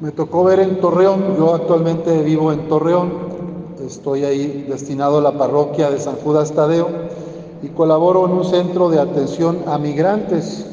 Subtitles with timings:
[0.00, 3.10] Me tocó ver en Torreón, yo actualmente vivo en Torreón,
[3.84, 6.86] estoy ahí destinado a la parroquia de San Judas Tadeo
[7.64, 10.66] y colaboro en un centro de atención a migrantes.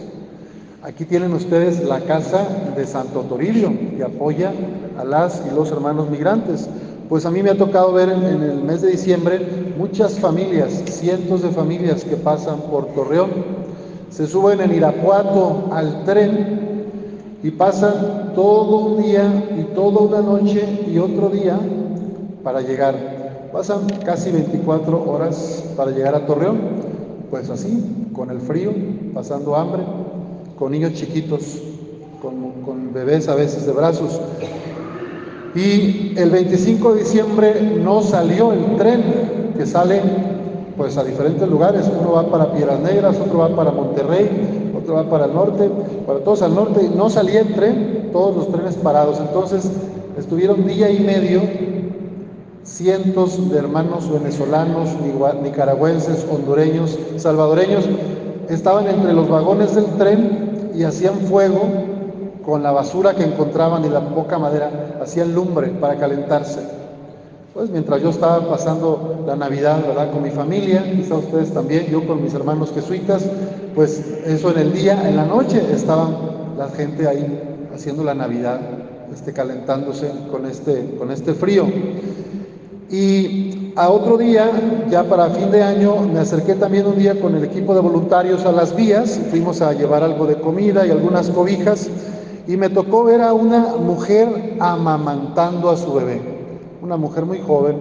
[0.84, 4.54] Aquí tienen ustedes la casa de Santo Toribio, que apoya
[4.96, 6.70] a las y los hermanos migrantes.
[7.10, 10.84] Pues a mí me ha tocado ver en, en el mes de diciembre muchas familias,
[10.86, 13.32] cientos de familias que pasan por Torreón.
[14.12, 16.75] Se suben en Irapuato al tren
[17.46, 19.22] y pasan todo un día
[19.56, 21.60] y toda una noche y otro día
[22.44, 23.50] para llegar.
[23.54, 26.58] Pasan casi 24 horas para llegar a Torreón.
[27.30, 28.72] Pues así, con el frío,
[29.14, 29.84] pasando hambre,
[30.58, 31.62] con niños chiquitos,
[32.20, 34.20] con, con bebés a veces de brazos.
[35.54, 39.04] Y el 25 de diciembre no salió el tren
[39.56, 40.02] que sale
[40.76, 41.92] pues a diferentes lugares.
[41.96, 45.70] Uno va para Piedras Negras, otro va para Monterrey, para el norte,
[46.06, 46.90] para todos al norte.
[46.96, 49.20] No salía el tren, todos los trenes parados.
[49.20, 49.70] Entonces
[50.18, 51.42] estuvieron día y medio
[52.64, 54.90] cientos de hermanos venezolanos,
[55.44, 57.86] nicaragüenses, hondureños, salvadoreños,
[58.50, 61.62] estaban entre los vagones del tren y hacían fuego
[62.46, 66.85] con la basura que encontraban y la poca madera, hacían lumbre para calentarse.
[67.56, 70.12] Pues mientras yo estaba pasando la Navidad, ¿verdad?
[70.12, 73.26] Con mi familia, quizá ustedes también, yo con mis hermanos jesuitas,
[73.74, 76.18] pues eso en el día, en la noche estaban
[76.58, 78.60] la gente ahí haciendo la Navidad,
[79.14, 81.66] este, calentándose con este, con este frío.
[82.92, 84.52] Y a otro día,
[84.92, 88.44] ya para fin de año, me acerqué también un día con el equipo de voluntarios
[88.44, 91.90] a las vías, fuimos a llevar algo de comida y algunas cobijas,
[92.50, 96.35] y me tocó ver a una mujer amamantando a su bebé,
[96.86, 97.78] una mujer muy joven,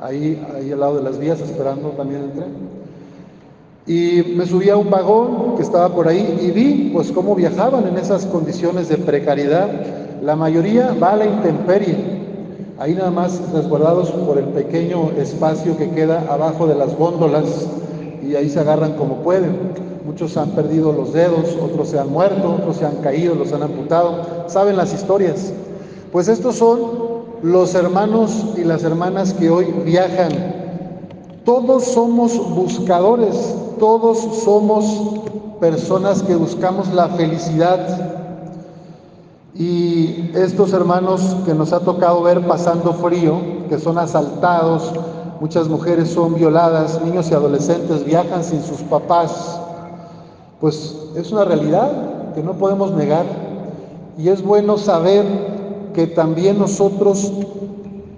[0.00, 2.52] ahí, ahí al lado de las vías esperando también el tren.
[3.84, 7.88] Y me subí a un vagón que estaba por ahí y vi pues cómo viajaban
[7.88, 9.68] en esas condiciones de precariedad.
[10.22, 11.96] La mayoría va a la intemperie,
[12.78, 17.66] ahí nada más resguardados por el pequeño espacio que queda abajo de las góndolas
[18.24, 19.56] y ahí se agarran como pueden.
[20.06, 23.64] Muchos han perdido los dedos, otros se han muerto, otros se han caído, los han
[23.64, 24.46] amputado.
[24.46, 25.52] Saben las historias.
[26.12, 27.11] Pues estos son
[27.42, 30.30] los hermanos y las hermanas que hoy viajan.
[31.44, 34.84] Todos somos buscadores, todos somos
[35.60, 38.12] personas que buscamos la felicidad,
[39.54, 43.38] y estos hermanos que nos ha tocado ver pasando frío,
[43.68, 44.92] que son asaltados,
[45.40, 49.60] muchas mujeres son violadas, niños y adolescentes viajan sin sus papás,
[50.60, 53.26] pues es una realidad que no podemos negar.
[54.16, 55.24] Y es bueno saber
[55.94, 57.32] que también nosotros,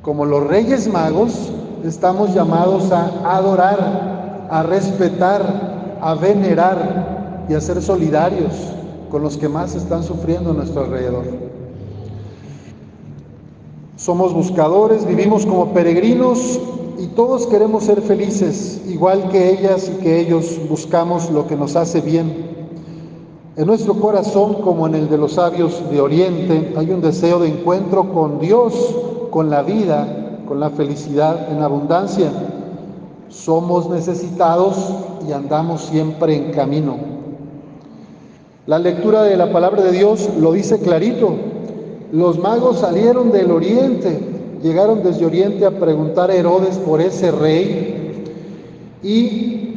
[0.02, 1.50] como los reyes magos,
[1.84, 8.52] estamos llamados a adorar, a respetar, a venerar y a ser solidarios
[9.10, 11.24] con los que más están sufriendo a nuestro alrededor.
[13.96, 16.60] Somos buscadores, vivimos como peregrinos
[16.98, 21.76] y todos queremos ser felices, igual que ellas y que ellos buscamos lo que nos
[21.76, 22.53] hace bien.
[23.56, 27.48] En nuestro corazón, como en el de los sabios de Oriente, hay un deseo de
[27.48, 28.74] encuentro con Dios,
[29.30, 32.32] con la vida, con la felicidad en abundancia.
[33.28, 34.76] Somos necesitados
[35.28, 36.96] y andamos siempre en camino.
[38.66, 41.36] La lectura de la palabra de Dios lo dice clarito.
[42.10, 44.18] Los magos salieron del oriente,
[44.64, 48.24] llegaron desde oriente a preguntar a Herodes por ese rey
[49.00, 49.73] y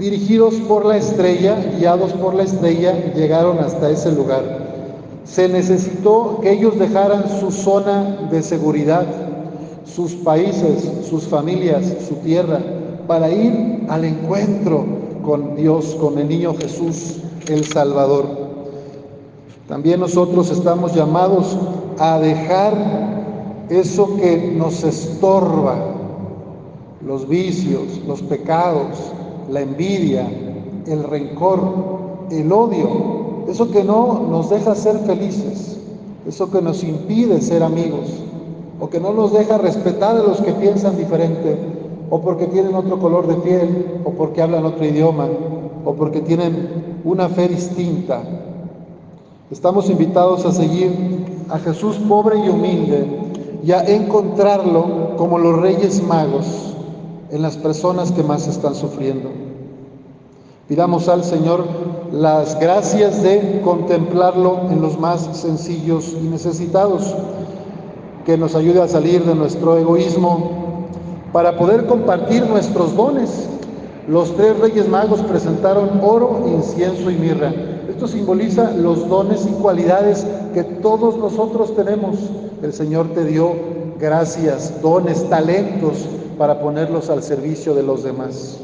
[0.00, 4.42] dirigidos por la estrella, guiados por la estrella, llegaron hasta ese lugar.
[5.24, 9.06] Se necesitó que ellos dejaran su zona de seguridad,
[9.84, 12.60] sus países, sus familias, su tierra,
[13.06, 14.84] para ir al encuentro
[15.22, 17.18] con Dios, con el niño Jesús
[17.48, 18.26] el Salvador.
[19.68, 21.56] También nosotros estamos llamados
[21.98, 25.76] a dejar eso que nos estorba,
[27.06, 28.96] los vicios, los pecados,
[29.50, 30.28] la envidia,
[30.86, 31.60] el rencor,
[32.30, 32.88] el odio,
[33.48, 35.78] eso que no nos deja ser felices,
[36.26, 38.08] eso que nos impide ser amigos,
[38.78, 41.56] o que no nos deja respetar a los que piensan diferente,
[42.10, 45.26] o porque tienen otro color de piel, o porque hablan otro idioma,
[45.84, 48.22] o porque tienen una fe distinta.
[49.50, 50.92] Estamos invitados a seguir
[51.48, 53.04] a Jesús pobre y humilde
[53.64, 56.70] y a encontrarlo como los reyes magos
[57.30, 59.30] en las personas que más están sufriendo.
[60.68, 61.64] Pidamos al Señor
[62.12, 67.14] las gracias de contemplarlo en los más sencillos y necesitados,
[68.24, 70.86] que nos ayude a salir de nuestro egoísmo
[71.32, 73.48] para poder compartir nuestros dones
[74.10, 77.52] los tres reyes magos presentaron oro, incienso y mirra.
[77.88, 82.16] Esto simboliza los dones y cualidades que todos nosotros tenemos.
[82.60, 83.52] El Señor te dio
[84.00, 86.08] gracias, dones, talentos
[86.40, 88.56] para ponerlos al servicio de los demás.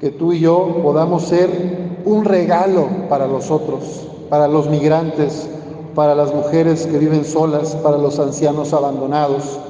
[0.00, 5.48] Que tú y yo podamos ser un regalo para los otros, para los migrantes,
[5.94, 9.60] para las mujeres que viven solas, para los ancianos abandonados,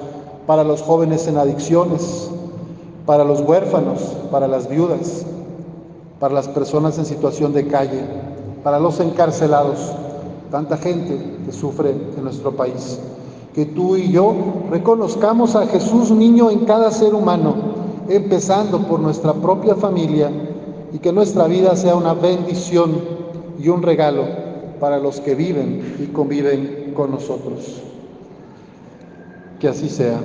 [0.47, 2.31] para los jóvenes en adicciones,
[3.05, 5.27] para los huérfanos, para las viudas,
[6.21, 8.01] para las personas en situación de calle,
[8.65, 9.93] para los encarcelados,
[10.51, 12.99] tanta gente que sufre en nuestro país.
[13.55, 14.35] Que tú y yo
[14.71, 17.55] reconozcamos a Jesús niño en cada ser humano,
[18.09, 20.31] empezando por nuestra propia familia,
[20.93, 23.01] y que nuestra vida sea una bendición
[23.59, 24.25] y un regalo
[24.81, 27.81] para los que viven y conviven con nosotros.
[29.61, 30.19] Que así sea.